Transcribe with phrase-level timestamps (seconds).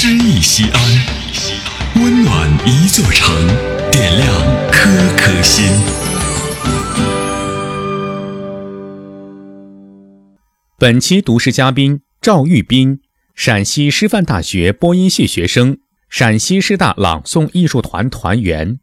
[0.00, 0.80] 诗意西安，
[1.96, 3.34] 温暖一座城，
[3.90, 4.32] 点亮
[4.70, 5.66] 颗颗心。
[10.78, 13.00] 本期读诗嘉宾赵玉斌，
[13.34, 18.78] 陕西师范大学播音系学生，陕西师大朗诵艺术团团员。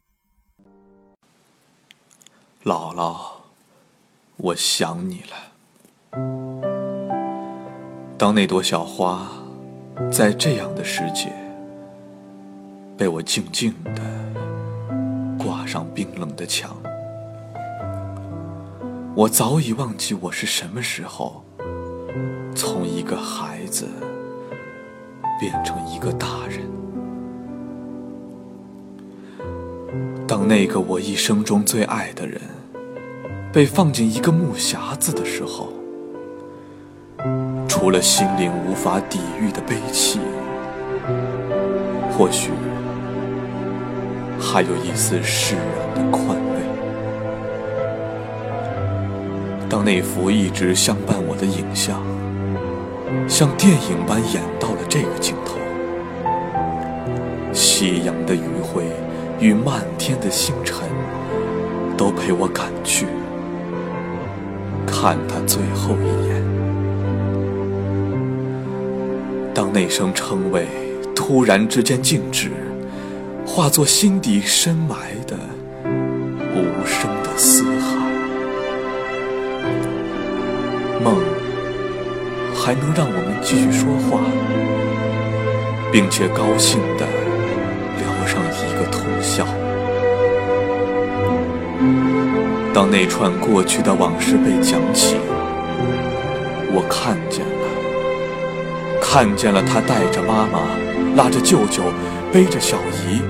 [2.66, 3.16] 姥姥，
[4.36, 5.38] 我想你了。
[8.18, 9.45] 当那朵小花
[10.12, 11.32] 在这样的世界
[12.98, 14.02] 被我静静地
[15.38, 16.76] 挂上冰冷的墙，
[19.16, 21.44] 我早已忘记我是什么时候
[22.56, 23.88] 从一个孩子
[25.40, 26.62] 变成一个大人。
[30.28, 32.42] 当那个我一生中最爱的人
[33.54, 35.70] 被放进一个木匣子的时候，
[37.86, 40.20] 除了心灵无法抵御的悲戚，
[42.12, 42.50] 或许
[44.40, 46.56] 还有一丝释然的宽慰。
[49.70, 52.02] 当那幅一直相伴我的影像，
[53.30, 55.60] 像电影般演到了这个镜头，
[57.54, 58.82] 夕阳的余晖
[59.40, 60.80] 与漫天的星辰
[61.96, 63.06] 都陪我赶去，
[64.88, 66.35] 看他最后一眼。
[69.76, 70.66] 那声称谓
[71.14, 72.50] 突然之间静止，
[73.46, 74.96] 化作心底深埋
[75.28, 75.36] 的
[76.56, 78.10] 无声的嘶喊，
[81.04, 81.18] 梦
[82.56, 84.22] 还能让我们继续说话，
[85.92, 87.06] 并且高兴地
[88.00, 89.46] 聊上一个通宵。
[92.74, 95.18] 当那串过去的往事被讲起，
[96.72, 97.46] 我看见，
[99.16, 100.60] 看见了他带着妈妈，
[101.16, 101.84] 拉着舅舅，
[102.34, 103.22] 背着小姨，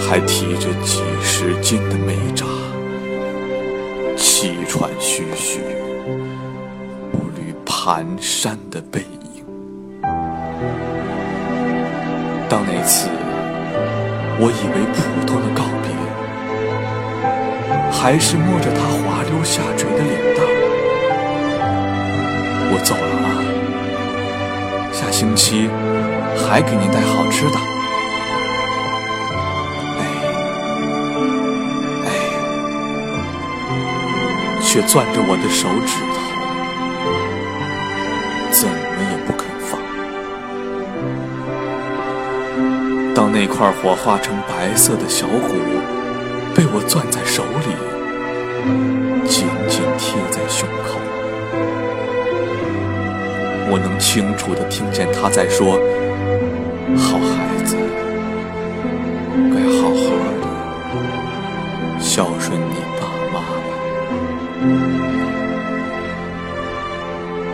[0.00, 2.46] 还提着几十斤的煤渣，
[4.16, 5.60] 气喘吁吁，
[7.12, 9.44] 步履蹒跚的背影。
[12.48, 13.10] 当那次
[14.40, 15.92] 我以为普通的告别，
[17.92, 20.46] 还是摸着他滑溜下垂的脸蛋。
[22.72, 23.28] 我走了啊，
[24.96, 25.68] 下星期
[26.34, 27.58] 还给您带好吃的。
[29.98, 30.02] 哎
[32.06, 32.08] 哎，
[34.62, 36.18] 却攥着我的手指头，
[38.50, 38.74] 怎么
[39.10, 39.78] 也不肯放。
[43.14, 45.52] 当那块火化成白色的小骨
[46.54, 47.76] 被我攥在手里，
[49.28, 50.98] 紧紧贴在胸口，
[53.68, 55.78] 我能清楚地听见他在说
[56.96, 57.76] ：“好孩子，
[59.50, 60.04] 该好好
[60.40, 60.44] 的
[62.00, 63.66] 孝顺你爸妈了。”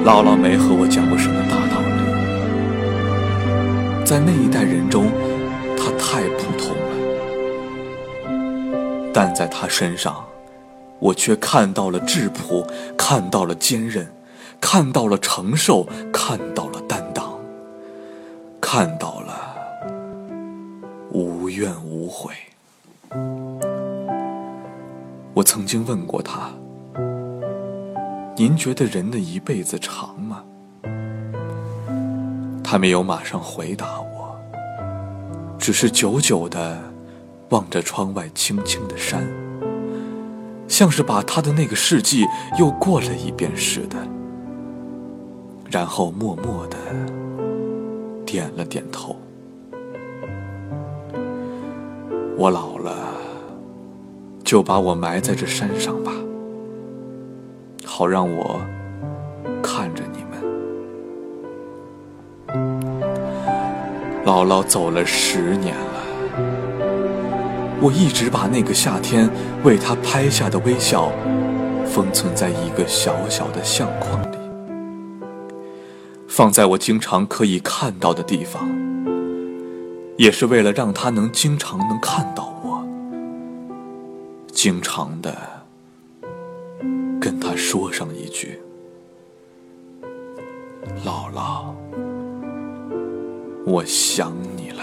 [0.04, 2.02] 姥姥没和我讲过什么大道理，
[4.04, 5.10] 在那一代人中，
[5.78, 6.92] 她太普通了，
[9.14, 10.24] 但在她身上，
[10.98, 12.66] 我却看到了质朴，
[12.98, 14.06] 看到了坚韧，
[14.62, 17.38] 看到了承受，看到了担当，
[18.60, 19.54] 看到了
[21.10, 22.32] 无怨无悔。
[25.34, 26.52] 我曾经问过他
[28.38, 30.44] ：“您觉得人的一辈子长吗？”
[32.64, 34.40] 他没有马上回答我，
[35.58, 36.80] 只是久久地
[37.50, 39.26] 望着窗外青青的山。
[40.68, 42.24] 像是把他的那个世纪
[42.58, 43.98] 又过了一遍似的，
[45.72, 46.76] 然后默默的
[48.26, 49.16] 点了点头。
[52.36, 52.94] 我老了，
[54.44, 56.12] 就把我埋在这山上吧，
[57.86, 58.60] 好让我
[59.62, 60.42] 看着你们。
[64.26, 66.02] 姥姥走了十年了。
[67.80, 69.26] 我一直把那个夏天
[69.64, 71.10] 为她拍下的微笑，
[71.86, 74.31] 封存在一个小小的相框里，
[76.34, 78.66] 放在我经常可以看到的地方，
[80.16, 82.82] 也是为了让他能经常能看到我，
[84.50, 85.36] 经常的
[87.20, 88.58] 跟他说上一句
[91.04, 91.74] ：“姥姥，
[93.66, 94.82] 我想你了。”